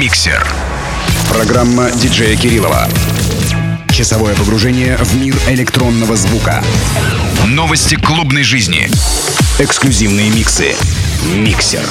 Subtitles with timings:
[0.00, 0.46] Миксер.
[1.30, 2.86] Программа диджея Кириллова.
[3.90, 6.62] Часовое погружение в мир электронного звука.
[7.46, 8.90] Новости клубной жизни.
[9.58, 10.74] Эксклюзивные миксы.
[11.34, 11.82] Миксер.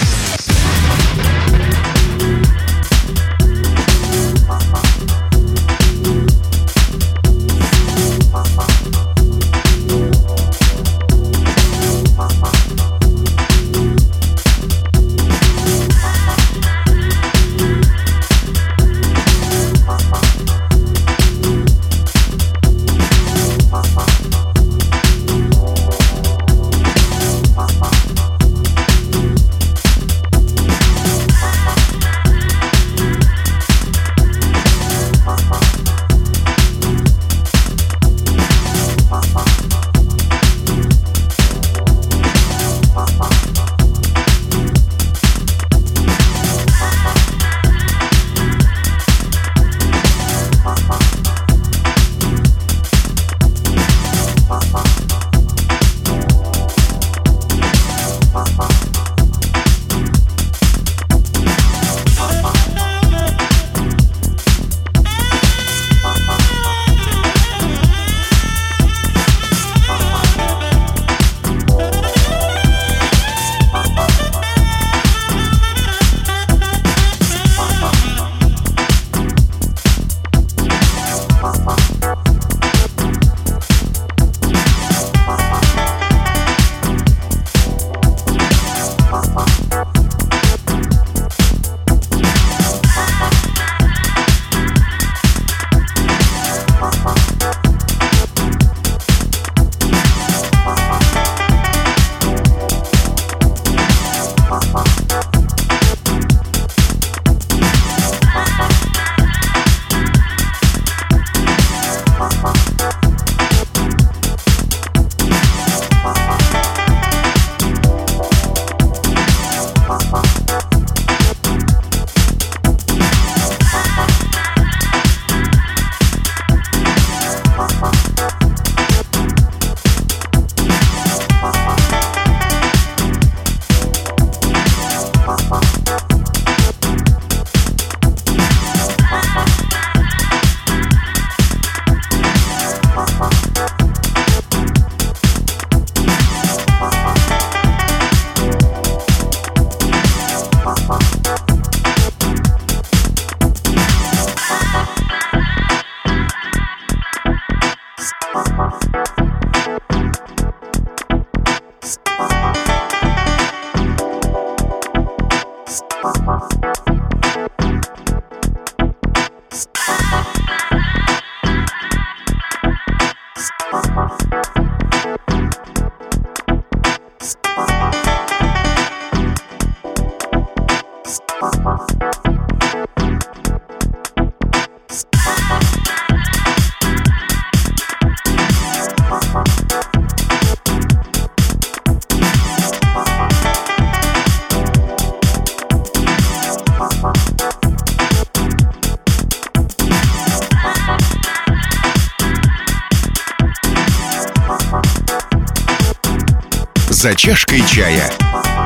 [207.06, 208.12] «За чашкой чая»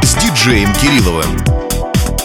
[0.02, 1.59] с диджеем Кирилловым.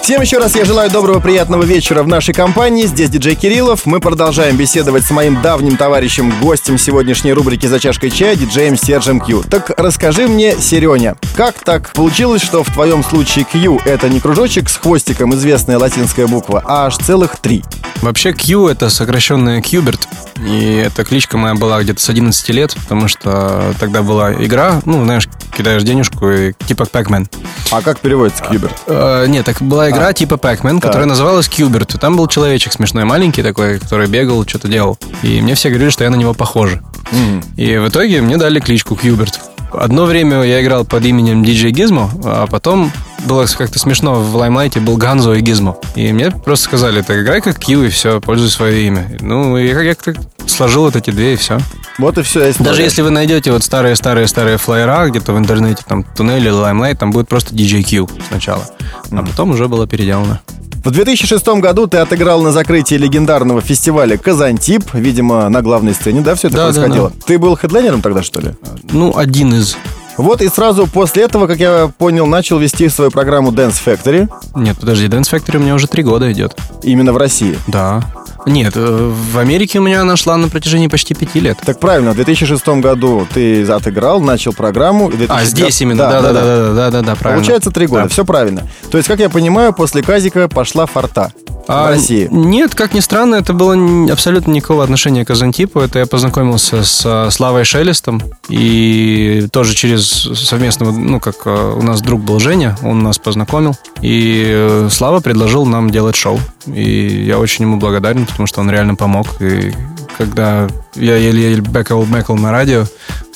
[0.04, 2.84] Всем еще раз я желаю доброго, приятного вечера в нашей компании.
[2.84, 3.86] Здесь диджей Кириллов.
[3.86, 9.18] Мы продолжаем беседовать с моим давним товарищем, гостем сегодняшней рубрики «За чашкой чая» диджеем Сержем
[9.18, 9.42] Кью.
[9.48, 14.68] Так расскажи мне, Сереня, как так получилось, что в твоем случае Q— это не кружочек
[14.68, 17.64] с хвостиком, известная латинская буква, а аж целых три?
[18.02, 20.06] Вообще Q— это сокращенная Qbert.
[20.46, 25.02] И эта кличка моя была где-то с 11 лет, потому что тогда была игра, ну,
[25.02, 25.26] знаешь,
[25.56, 27.26] кидаешь денежку и типа Pac-Man.
[27.70, 28.76] А как переводится Qbert?
[28.86, 31.98] Э, нет, так была игра типа Pac-Man, которая называлась Qbert.
[31.98, 34.98] Там был человечек смешной, маленький такой, который бегал, что-то делал.
[35.22, 36.72] И мне все говорили, что я на него похож.
[37.12, 37.44] Mm.
[37.56, 39.34] И в итоге мне дали кличку Qbert.
[39.72, 42.92] Одно время я играл под именем DJ Gizmo, а потом
[43.24, 45.76] было как-то смешно, в Лаймлайте был Ганзо и Гизмо.
[45.96, 49.08] И мне просто сказали, ты играй как Кью, и все, пользуй свое имя.
[49.20, 50.14] Ну, я как-то
[50.46, 51.58] сложил вот эти две, и все.
[51.98, 52.50] Вот и все.
[52.50, 52.70] История.
[52.70, 57.28] Даже если вы найдете вот старые-старые-старые флайера где-то в интернете, там, туннели, Limelight, там будет
[57.28, 58.64] просто DJ Q сначала.
[59.12, 60.40] А потом уже было переделано.
[60.84, 64.84] В 2006 году ты отыграл на закрытии легендарного фестиваля «Казантип».
[64.92, 67.08] Видимо, на главной сцене, да, все это да, происходило?
[67.08, 67.22] Да, да.
[67.26, 68.50] Ты был хедлайнером тогда, что ли?
[68.92, 69.78] Ну, один из
[70.18, 74.28] Вот и сразу после этого, как я понял, начал вести свою программу Dance Factory.
[74.54, 76.54] Нет, подожди, Dance Factory у меня уже три года идет.
[76.82, 77.58] Именно в России?
[77.66, 78.04] Да.
[78.46, 81.58] Нет, э, в Америке у меня она шла на протяжении почти пяти лет.
[81.64, 85.08] Так правильно, в 2006 году ты отыграл, начал программу.
[85.08, 85.30] И 2005...
[85.30, 87.40] А, здесь именно, да-да-да, правильно.
[87.40, 88.08] Получается три года, да.
[88.08, 88.68] все правильно.
[88.90, 91.32] То есть, как я понимаю, после Казика пошла форта
[91.66, 92.28] а, в России.
[92.30, 93.76] Нет, как ни странно, это было
[94.12, 95.80] абсолютно никакого отношения к Казантипу.
[95.80, 102.00] Это я познакомился с Славой Шелестом, и тоже через совместного, ну, как э, у нас
[102.02, 106.38] друг был Женя, он нас познакомил, и э, Слава предложил нам делать шоу.
[106.66, 109.40] И я очень ему благодарен, потому что он реально помог.
[109.40, 109.72] И
[110.18, 110.66] когда
[110.96, 112.84] я еле-еле бэкал бэкал на радио,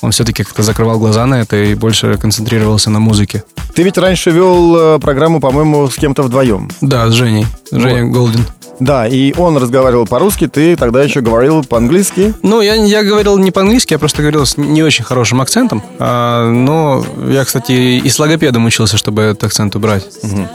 [0.01, 3.45] он все-таки как-то закрывал глаза на это и больше концентрировался на музыке.
[3.75, 6.69] Ты ведь раньше вел э, программу, по-моему, с кем-то вдвоем.
[6.81, 7.47] Да, с Женей.
[7.71, 8.13] Женя вот.
[8.13, 8.45] Голдин.
[8.81, 12.35] Да, и он разговаривал по-русски, ты тогда еще говорил по-английски?
[12.43, 15.83] Ну, я, я говорил не по-английски, я просто говорил с не очень хорошим акцентом.
[15.99, 20.07] А, но я, кстати, и с логопедом учился, чтобы этот акцент убрать.
[20.23, 20.49] Угу.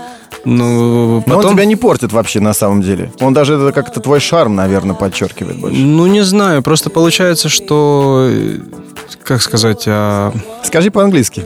[0.46, 1.42] Ну, потом...
[1.42, 3.12] Но он тебя не портит вообще на самом деле.
[3.20, 5.80] Он даже это как-то твой шарм, наверное, подчеркивает больше.
[5.80, 6.62] Ну, не знаю.
[6.62, 8.30] Просто получается, что...
[9.24, 9.84] Как сказать...
[9.88, 10.34] А...
[10.64, 11.44] Скажи по-английски.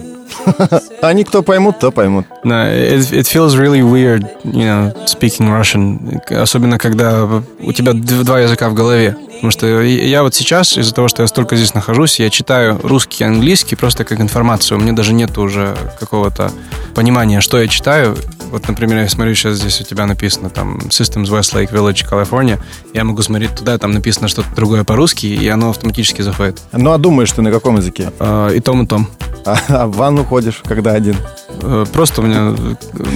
[1.01, 2.25] Они кто поймут, то поймут.
[2.43, 6.21] No, it, it feels really weird, you know, speaking Russian.
[6.29, 7.25] Особенно, когда
[7.59, 9.15] у тебя два языка в голове.
[9.37, 13.23] Потому что я вот сейчас, из-за того, что я столько здесь нахожусь, я читаю русский
[13.23, 14.79] и английский просто как информацию.
[14.79, 16.51] У меня даже нет уже какого-то
[16.95, 18.17] понимания, что я читаю.
[18.49, 22.59] Вот, например, я смотрю, сейчас здесь у тебя написано там Systems Westlake Village, California.
[22.93, 26.59] Я могу смотреть туда, там написано что-то другое по-русски, и оно автоматически заходит.
[26.71, 28.11] Ну, а думаешь ты на каком языке?
[28.19, 29.07] А, и том, и том.
[29.47, 31.15] А, а в ванну ходишь, когда один?
[31.49, 32.55] Э, просто у меня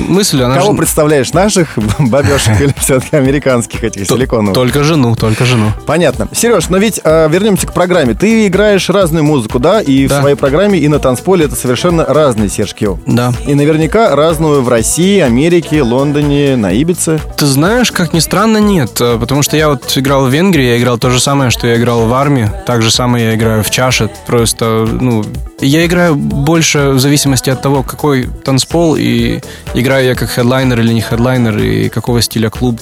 [0.08, 0.58] мысль, она...
[0.58, 0.78] Кого же...
[0.78, 4.54] представляешь, наших бабешек или все-таки американских этих силиконовых?
[4.54, 5.72] Только жену, только жену.
[5.86, 6.28] Понятно.
[6.34, 8.14] Сереж, но ведь э, вернемся к программе.
[8.14, 9.82] Ты играешь разную музыку, да?
[9.82, 10.18] И да.
[10.18, 12.72] в своей программе, и на танцполе это совершенно разный Серж.
[13.06, 13.34] Да.
[13.46, 17.20] И наверняка разную в России, Америке, Лондоне, на Ибице.
[17.36, 19.00] Ты знаешь, как ни странно, нет.
[19.02, 21.76] Э, потому что я вот играл в Венгрии, я играл то же самое, что я
[21.76, 22.50] играл в армии.
[22.66, 24.10] Так же самое я играю в чаше.
[24.26, 25.26] Просто, ну,
[25.60, 29.40] я играю больше в зависимости от того, какой танцпол, и
[29.74, 32.80] играю я как хедлайнер или не хедлайнер, и какого стиля клуб.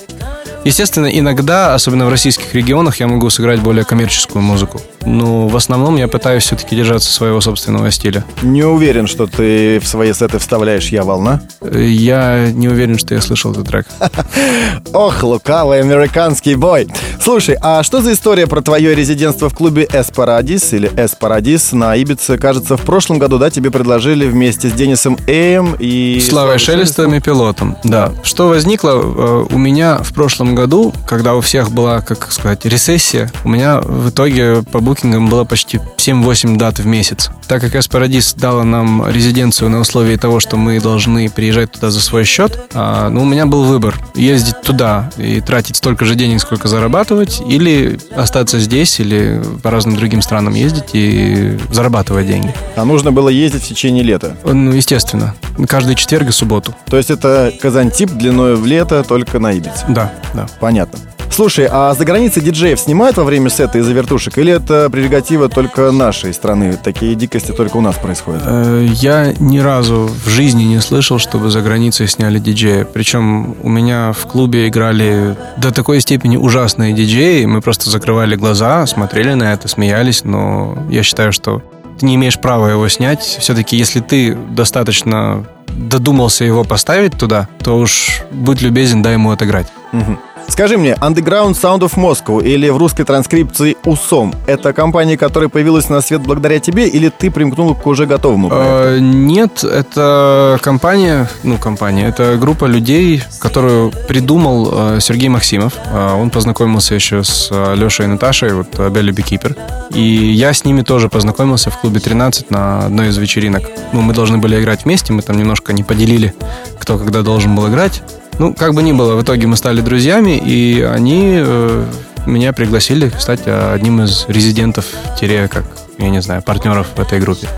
[0.65, 4.81] Естественно, иногда, особенно в российских регионах, я могу сыграть более коммерческую музыку.
[5.05, 8.25] Но в основном я пытаюсь все-таки держаться своего собственного стиля.
[8.41, 11.41] Не уверен, что ты в свои сеты вставляешь «Я волна»?
[11.61, 13.87] Я не уверен, что я слышал этот трек.
[14.93, 16.87] Ох, лукавый американский бой.
[17.21, 22.37] Слушай, а что за история про твое резидентство в клубе «Эспарадис» или «Эспарадис» на Ибице?
[22.37, 26.19] Кажется, в прошлом году, да, тебе предложили вместе с Денисом Эем и...
[26.27, 28.11] Славой Шелестом и Пилотом, да.
[28.23, 33.31] Что возникло э, у меня в прошлом году, когда у всех была, как сказать, рецессия,
[33.43, 37.29] у меня в итоге по букингам было почти 7-8 дат в месяц.
[37.47, 42.01] Так как Эспарадис дала нам резиденцию на условии того, что мы должны приезжать туда за
[42.01, 46.41] свой счет, а, ну, у меня был выбор ездить туда и тратить столько же денег,
[46.41, 52.51] сколько зарабатывать, или остаться здесь, или по разным другим странам ездить и зарабатывать деньги.
[52.75, 54.37] А нужно было ездить в течение лета?
[54.43, 55.35] Ну, естественно.
[55.67, 56.73] Каждый четверг и субботу.
[56.87, 59.85] То есть это Казантип длиной в лето только на Ибице?
[59.87, 60.47] Да, да.
[60.59, 60.97] Понятно.
[61.39, 64.37] Слушай, а за границей диджеев снимают во время сета из-за вертушек?
[64.37, 66.77] Или это прерогатива только нашей страны?
[66.81, 68.43] Такие дикости только у нас происходят?
[68.45, 72.85] Э, я ни разу в жизни не слышал, чтобы за границей сняли диджея.
[72.85, 77.45] Причем у меня в клубе играли до такой степени ужасные диджеи.
[77.45, 80.23] Мы просто закрывали глаза, смотрели на это, смеялись.
[80.23, 81.61] Но я считаю, что
[81.99, 83.21] ты не имеешь права его снять.
[83.21, 89.67] Все-таки, если ты достаточно додумался его поставить туда, то уж будь любезен, дай ему отыграть.
[89.91, 90.19] Угу.
[90.49, 95.89] Скажи мне, Underground Sound of Moscow или в русской транскрипции УСОМ– это компания, которая появилась
[95.89, 98.73] на свет благодаря тебе, или ты примкнул к уже готовому проекту?
[98.73, 105.73] Э, нет, это компания, ну, компания, это группа людей, которую придумал э, Сергей Максимов.
[105.85, 109.55] Э, он познакомился еще с Лешей и Наташей, вот Белли Бикипер.
[109.93, 113.63] И я с ними тоже познакомился в клубе 13 на одной из вечеринок.
[113.93, 116.33] Ну, мы должны были играть вместе, мы там немножко не поделили,
[116.79, 118.01] кто когда должен был играть.
[118.39, 121.85] Ну, как бы ни было, в итоге мы стали друзьями, и они э,
[122.25, 124.85] меня пригласили стать одним из резидентов,
[125.19, 125.65] тире, как,
[125.97, 127.49] я не знаю, партнеров в этой группе.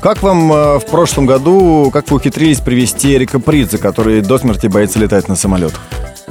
[0.00, 4.68] Как вам э, в прошлом году, как вы ухитрились привести Эрика Придзе, который до смерти
[4.68, 5.80] боится летать на самолетах?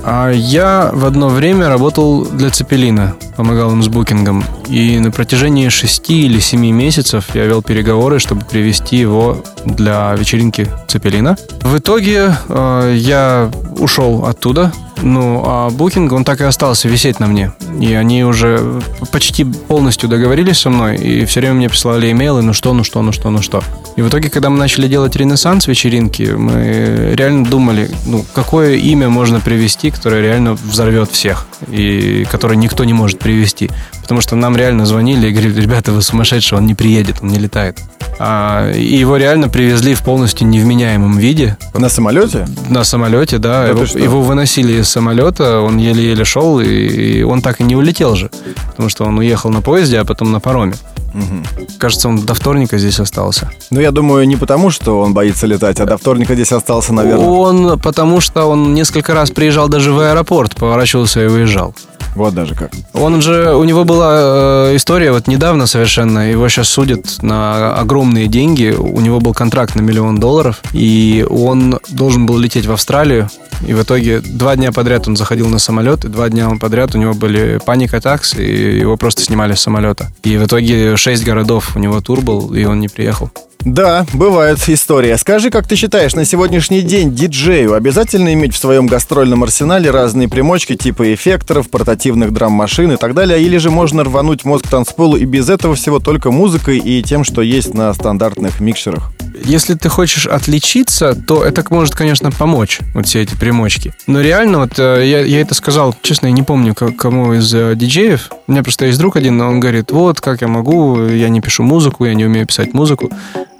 [0.05, 4.43] А я в одно время работал для Цепелина, помогал им с букингом.
[4.67, 10.67] И на протяжении шести или семи месяцев я вел переговоры, чтобы привести его для вечеринки
[10.87, 11.37] Цепелина.
[11.61, 13.49] В итоге э, я
[13.79, 17.51] ушел оттуда, Ну, а букинг, он так и остался висеть на мне.
[17.81, 22.53] И они уже почти полностью договорились со мной, и все время мне присылали имейлы, ну
[22.53, 23.61] что, ну что, ну что, ну что.
[23.97, 29.09] И в итоге, когда мы начали делать ренессанс вечеринки, мы реально думали, ну, какое имя
[29.09, 33.69] можно привести, которое реально взорвет всех, и которое никто не может привести.
[34.01, 37.39] Потому что нам реально звонили и говорили, ребята, вы сумасшедшие, он не приедет, он не
[37.39, 37.79] летает.
[38.19, 41.57] А, и его реально привезли в полностью невменяемом виде.
[41.73, 42.47] На самолете?
[42.69, 43.67] На самолете, да.
[43.67, 48.29] его, его выносили из самолета, он еле-еле шел, и он так и не улетел же.
[48.71, 50.75] Потому что он уехал на поезде, а потом на пароме.
[51.13, 51.67] Угу.
[51.77, 53.51] Кажется, он до вторника здесь остался.
[53.69, 57.25] Ну, я думаю, не потому, что он боится летать, а до вторника здесь остался, наверное.
[57.25, 61.75] Он, потому что он несколько раз приезжал даже в аэропорт, поворачивался и выезжал.
[62.15, 62.71] Вот даже как.
[62.93, 68.27] Он же, у него была э, история вот недавно совершенно, его сейчас судят на огромные
[68.27, 73.29] деньги, у него был контракт на миллион долларов, и он должен был лететь в Австралию,
[73.65, 76.97] и в итоге два дня подряд он заходил на самолет, и два дня подряд у
[76.97, 80.11] него были паника такс, и его просто снимали с самолета.
[80.23, 83.31] И в итоге шесть городов у него тур был, и он не приехал.
[83.65, 85.17] Да, бывает история.
[85.17, 90.27] Скажи, как ты считаешь, на сегодняшний день диджею обязательно иметь в своем гастрольном арсенале разные
[90.27, 95.23] примочки типа эффекторов, портативных драм-машин и так далее, или же можно рвануть мозг танцполу и
[95.23, 99.11] без этого всего только музыкой и тем, что есть на стандартных микшерах?
[99.45, 103.93] Если ты хочешь отличиться, то это может, конечно, помочь, вот все эти примочки.
[104.07, 107.73] Но реально, вот э, я, я это сказал, честно, я не помню, кому из э,
[107.75, 108.29] диджеев.
[108.47, 111.63] У меня просто есть друг один, он говорит, вот, как я могу, я не пишу
[111.63, 113.09] музыку, я не умею писать музыку.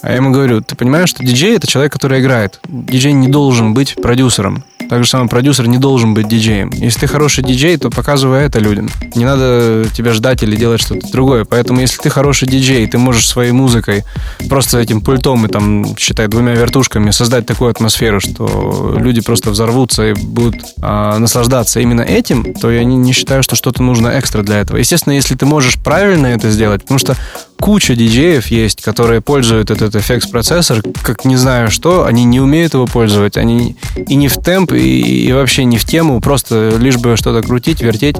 [0.04, 2.60] А я ему говорю, ты понимаешь, что диджей— это человек, который играет.
[2.68, 4.62] Диджей не должен быть продюсером.
[4.90, 6.68] Так же самое продюсер не должен быть диджеем.
[6.74, 8.90] Если ты хороший диджей, то показывай это людям.
[9.14, 11.46] Не надо тебя ждать или делать что-то другое.
[11.46, 14.04] Поэтому если ты хороший диджей, ты можешь своей музыкой,
[14.50, 20.10] просто этим пультом и там, считай, двумя вертушками создать такую атмосферу, что люди просто взорвутся
[20.10, 24.42] и будут а, наслаждаться именно этим, то я не, не считаю, что что-то нужно экстра
[24.42, 24.76] для этого.
[24.76, 27.16] Естественно, если ты можешь правильно это сделать, потому что
[27.58, 32.86] куча диджеев есть, которые пользуют этот FX-процессор, как не знаю что, они не умеют его
[32.86, 37.16] пользовать, они и не в темп, и, и вообще не в тему, просто лишь бы
[37.16, 38.16] что-то крутить, вертеть,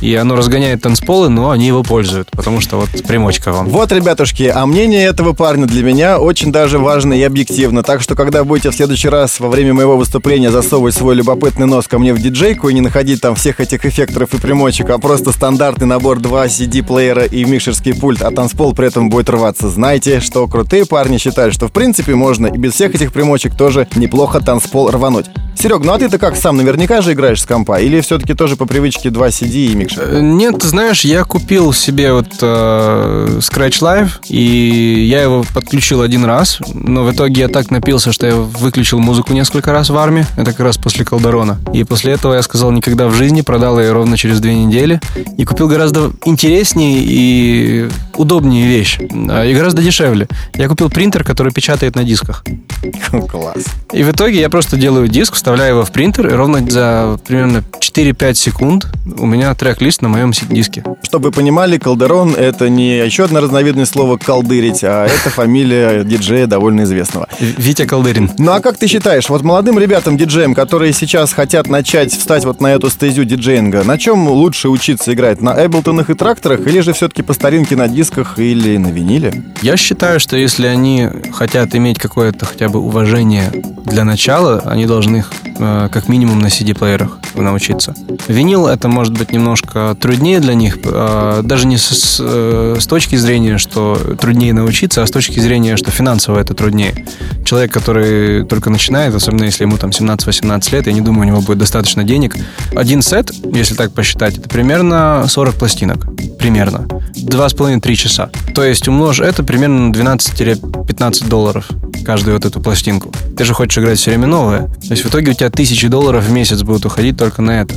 [0.00, 3.68] и оно разгоняет танцполы, но они его пользуют, потому что вот примочка вам.
[3.68, 8.14] Вот, ребятушки, а мнение этого парня для меня очень даже важно и объективно, так что
[8.14, 12.12] когда будете в следующий раз во время моего выступления засовывать свой любопытный нос ко мне
[12.12, 16.20] в диджейку и не находить там всех этих эффекторов и примочек, а просто стандартный набор
[16.20, 21.18] 2 CD-плеера и микшерский пульт, а танцпол при этом будет рваться, знайте, что крутые парни
[21.18, 25.26] считают, что в принципе можно и без всех этих примочек тоже неплохо танцпол рвануть.
[25.56, 27.80] Серег, ну а ты-то как сам наверняка же играешь с компа?
[27.80, 30.02] Или все-таки тоже по привычке 2 CD и микшер?
[30.02, 36.24] Э, нет, знаешь, я купил себе вот э, Scratch Live, и я его подключил один
[36.24, 40.26] раз, но в итоге я так напился, что я выключил музыку несколько раз в армии,
[40.36, 41.58] это как раз после Колдорона.
[41.72, 45.00] И после этого я сказал никогда в жизни, продал ее ровно через две недели,
[45.38, 50.28] и купил гораздо интереснее и удобнее вещь, а, и гораздо дешевле.
[50.54, 52.44] Я купил принтер, который печатает на дисках.
[53.28, 53.64] Класс.
[53.92, 57.62] И в итоге я просто делаю диск, вставляю его в принтер, и ровно за примерно
[57.78, 58.86] 4-5 секунд
[59.18, 60.84] у меня трек-лист на моем диске.
[61.02, 66.46] Чтобы вы понимали, Калдерон— это не еще одна разновидность слова «колдырить», а это фамилия диджея
[66.46, 67.28] довольно известного.
[67.38, 68.30] Витя Колдырин.
[68.38, 72.60] Ну а как ты считаешь, вот молодым ребятам диджеям, которые сейчас хотят начать встать вот
[72.60, 75.40] на эту стезю диджеинга, на чем лучше учиться играть?
[75.40, 79.42] На Эблтонах и тракторах или же все-таки по старинке на дисках или на виниле?
[79.62, 83.50] Я считаю, что если они хотят иметь какое-то хотя бы уважение
[83.84, 85.24] для начала, они должны
[85.58, 87.94] э, как минимум на CD-плеерах научиться.
[88.28, 93.16] Винил это может быть немножко труднее для них, э, даже не с, э, с точки
[93.16, 97.06] зрения, что труднее научиться, а с точки зрения, что финансово это труднее.
[97.44, 101.40] Человек, который только начинает, особенно если ему там 17-18 лет, я не думаю, у него
[101.40, 102.36] будет достаточно денег.
[102.74, 106.06] Один сет, если так посчитать, это примерно 40 пластинок.
[106.38, 106.86] Примерно.
[107.16, 108.30] 2,5-3 часа.
[108.54, 111.68] То есть умножь это примерно на 12-15 долларов
[112.04, 113.10] каждую вот эту пластинку.
[113.36, 114.68] Ты же хочешь играть все время новое.
[114.68, 117.74] То есть в итоге у тебя тысячи долларов в месяц будут уходить только на это.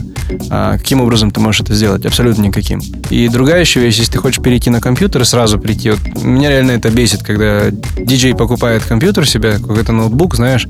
[0.49, 2.05] А каким образом ты можешь это сделать?
[2.05, 2.81] Абсолютно никаким.
[3.09, 5.91] И другая еще вещь, если ты хочешь перейти на компьютер и сразу прийти.
[5.91, 10.67] Вот меня реально это бесит, когда диджей покупает компьютер себе, какой-то ноутбук, знаешь,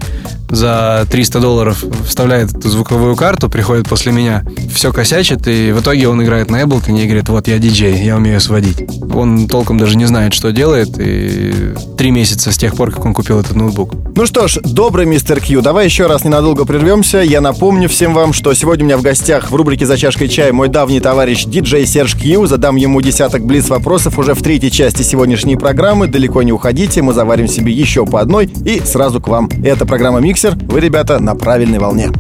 [0.50, 6.08] за 300 долларов вставляет эту звуковую карту, приходит после меня, все косячит, и в итоге
[6.08, 8.84] он играет на Ableton и говорит, вот я диджей, я умею сводить.
[9.14, 13.14] Он толком даже не знает, что делает, и три месяца с тех пор, как он
[13.14, 13.94] купил этот ноутбук.
[14.16, 17.18] Ну что ж, добрый мистер Кью, давай еще раз ненадолго прервемся.
[17.18, 20.54] Я напомню всем вам, что сегодня у меня в гостях в рубрике «За чашкой чая»
[20.54, 22.46] мой давний товарищ диджей Серж Кью.
[22.46, 26.08] Задам ему десяток близ вопросов уже в третьей части сегодняшней программы.
[26.08, 29.50] Далеко не уходите, мы заварим себе еще по одной и сразу к вам.
[29.66, 30.54] Это программа «Миксер».
[30.56, 32.12] Вы, ребята, на правильной волне.